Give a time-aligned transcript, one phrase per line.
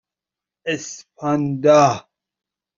[0.71, 1.85] اسپاندا